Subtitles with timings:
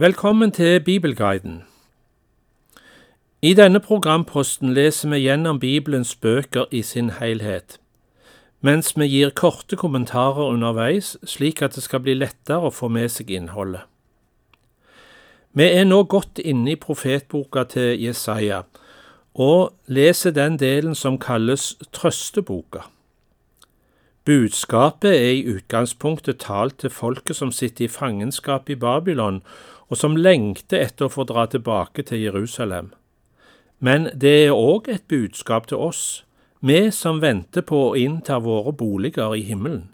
[0.00, 1.64] Velkommen til Bibelguiden.
[3.42, 7.80] I denne programposten leser vi gjennom Bibelens bøker i sin helhet,
[8.60, 13.10] mens vi gir korte kommentarer underveis, slik at det skal bli lettere å få med
[13.10, 13.80] seg innholdet.
[15.58, 18.60] Vi er nå godt inne i profetboka til Jesaja,
[19.34, 22.84] og leser den delen som kalles trøsteboka.
[24.28, 29.42] Budskapet er i utgangspunktet talt til folket som sitter i fangenskap i Babylon,
[29.88, 32.92] og som lengter etter å få dra tilbake til Jerusalem.
[33.78, 36.24] Men det er òg et budskap til oss,
[36.60, 39.92] vi som venter på å innta våre boliger i himmelen,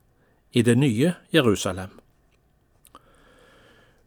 [0.52, 1.92] i det nye Jerusalem.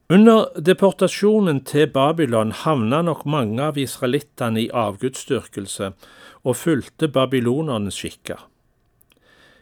[0.10, 5.92] Under deportasjonen til Babylon havna nok mange av israelittene i avgudsdyrkelse
[6.48, 8.40] og fulgte babylonernes skikker.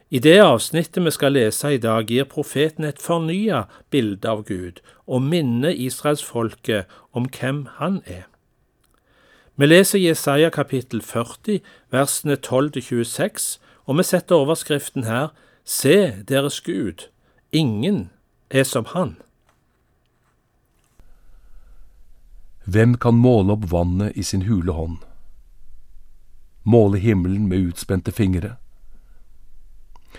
[0.09, 4.81] I det avsnittet vi skal lese i dag, gir profeten et fornya bilde av Gud
[5.07, 8.27] og minner israelsfolket om hvem han er.
[9.55, 15.31] Vi leser Jesaja kapittel 40, versene 12-26, og vi setter overskriften her
[15.65, 17.07] Se deres Gud,
[17.51, 18.11] ingen
[18.49, 19.15] er som han.
[22.65, 24.99] Hvem kan måle opp vannet i sin hule hånd?
[26.63, 28.57] Måle himmelen med utspente fingre?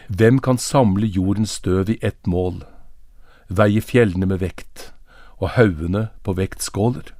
[0.08, 2.62] Hvem kan samle jordens støv i ett mål,
[3.48, 4.90] veie fjellene med vekt
[5.38, 7.12] og haugene på vektskåler?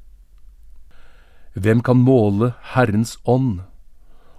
[1.57, 3.63] Hvem kan måle Herrens ånd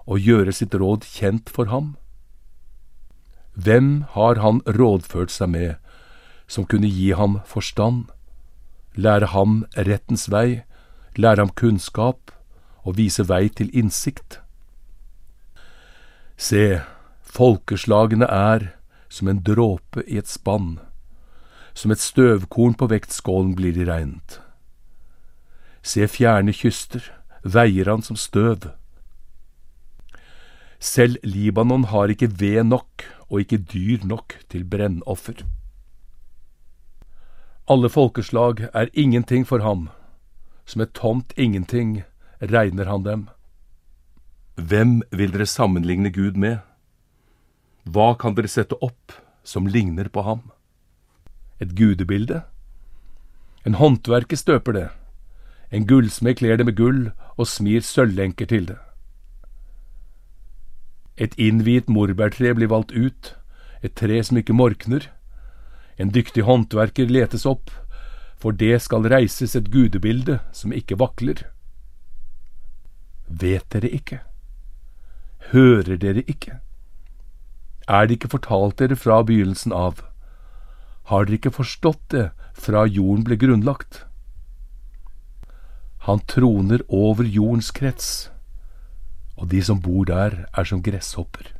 [0.06, 1.96] og gjøre sitt råd kjent for ham?
[3.58, 5.76] Hvem har han rådført seg med
[6.48, 8.06] som kunne gi ham forstand,
[8.96, 10.62] lære ham rettens vei,
[11.18, 12.32] lære ham kunnskap
[12.86, 14.40] og vise vei til innsikt?
[16.38, 16.80] Se,
[17.28, 18.72] Folkeslagene er
[19.10, 20.78] som en dråpe i et spann,
[21.76, 24.40] som et støvkorn på vektskålen blir de regnet.
[25.84, 27.04] Se fjerne kyster,
[27.44, 28.70] veier han som støv.
[30.80, 35.44] Selv Libanon har ikke ved nok og ikke dyr nok til brennoffer.
[37.68, 39.90] Alle folkeslag er ingenting for ham,
[40.66, 42.04] som et tomt ingenting
[42.42, 43.28] regner han dem.
[44.56, 46.64] Hvem vil dere sammenligne Gud med?
[47.88, 49.16] Hva kan dere sette opp
[49.48, 50.42] som ligner på ham?
[51.64, 52.42] Et gudebilde?
[53.64, 54.88] En håndverker støper det,
[55.72, 57.02] en gullsmed kler det med gull
[57.36, 58.78] og smir sølvlenker til det.
[61.18, 63.34] Et innviet morbærtre blir valgt ut,
[63.84, 65.08] et tre som ikke morkner.
[65.98, 67.72] En dyktig håndverker letes opp,
[68.38, 71.42] for det skal reises et gudebilde som ikke vakler.
[73.28, 74.22] Vet dere ikke?
[75.52, 76.62] Hører dere ikke?
[77.88, 80.02] Er det ikke fortalt dere fra begynnelsen av?
[81.08, 84.04] Har dere ikke forstått det fra jorden ble grunnlagt?
[86.08, 88.30] Han troner over jordens krets,
[89.38, 91.54] og de som bor der, er som gresshopper.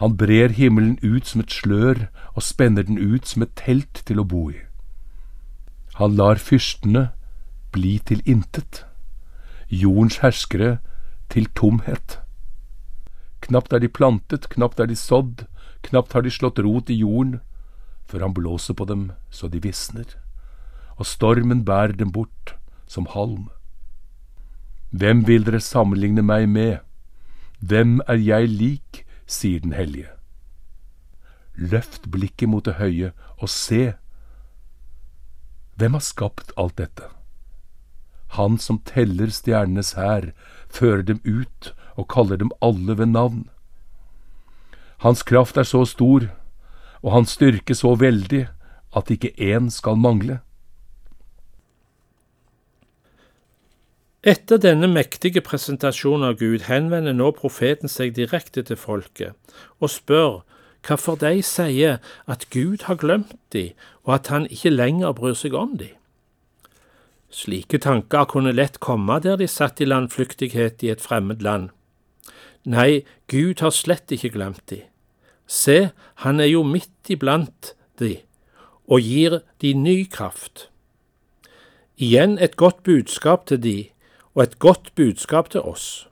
[0.00, 4.20] Han brer himmelen ut som et slør og spenner den ut som et telt til
[4.20, 4.56] å bo i.
[6.00, 7.10] Han lar fyrstene
[7.72, 8.84] bli til intet,
[9.68, 10.78] jordens herskere
[11.30, 12.21] til tomhet.
[13.42, 15.46] Knapt er de plantet, knapt er de sådd,
[15.82, 17.40] knapt har de slått rot i jorden,
[18.06, 20.06] før han blåser på dem så de visner,
[20.98, 22.54] og stormen bærer dem bort
[22.86, 23.48] som halm.
[24.92, 26.82] Hvem vil dere sammenligne meg med?
[27.58, 30.10] Hvem er jeg lik, sier den hellige.
[31.56, 33.94] Løft blikket mot det høye og se.
[35.80, 37.08] Hvem har skapt alt dette?
[38.36, 40.32] Han som teller stjernenes hær,
[40.68, 43.48] fører dem ut og kaller dem alle ved navn.
[45.02, 46.28] Hans kraft er så stor,
[47.02, 48.46] og hans styrke så veldig,
[48.96, 50.38] at ikke én skal mangle.
[54.22, 60.44] Etter denne mektige presentasjonen av Gud henvender nå profeten seg direkte til folket og spør
[60.86, 61.98] hvorfor de sier
[62.30, 63.74] at Gud har glemt dem,
[64.06, 65.90] og at han ikke lenger bryr seg om dem.
[67.32, 71.70] Slike tanker kunne lett komme der de satt i landflyktighet i et fremmed land.
[72.64, 74.82] Nei, Gud har slett ikke glemt de.
[75.46, 75.90] Se,
[76.22, 78.20] han er jo midt iblant de
[78.92, 80.68] og gir de ny kraft.
[81.96, 83.88] Igjen et godt budskap til de,
[84.34, 86.08] og et godt budskap til oss.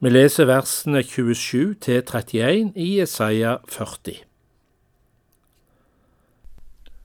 [0.00, 4.14] Vi leser versene 27 til 31 i Jesaja 40.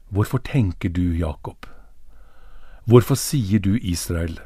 [0.10, 1.66] Hvorfor tenker du, Jakob?
[2.86, 4.40] Hvorfor sier du, Israel?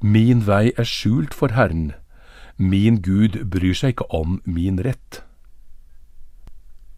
[0.00, 1.92] Min vei er skjult for Herren
[2.56, 5.24] Min Gud bryr seg ikke om min rett.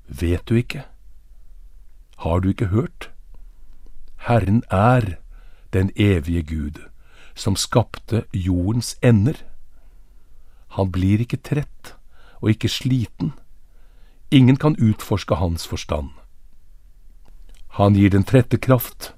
[0.06, 0.84] Vet du ikke?
[2.20, 3.10] Har du ikke hørt?
[4.28, 5.16] Herren er
[5.72, 6.82] den evige Gud,
[7.34, 9.40] som skapte jordens ender.
[10.76, 11.94] Han blir ikke trett
[12.42, 13.32] og ikke sliten.
[14.30, 16.10] Ingen kan utforske hans forstand.
[17.80, 19.14] Han gir den trette kraft,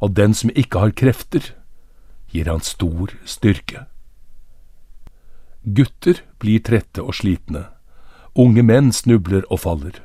[0.00, 1.52] og den som ikke har krefter,
[2.32, 3.84] gir han stor styrke.
[5.66, 7.64] Gutter blir trette og slitne,
[8.38, 9.96] unge menn snubler og faller.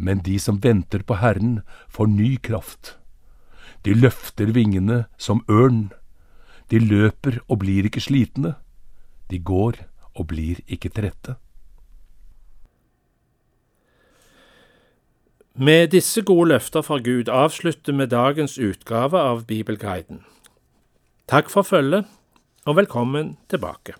[0.00, 2.96] Men de som venter på Herren, får ny kraft.
[3.86, 5.92] De løfter vingene som ørn.
[6.70, 8.56] De løper og blir ikke slitne.
[9.30, 9.78] De går
[10.16, 11.36] og blir ikke trette.
[15.54, 20.24] Med disse gode løfter fra Gud avslutter vi dagens utgave av Bibelguiden.
[21.28, 22.08] Takk for følget,
[22.66, 23.96] og velkommen tilbake.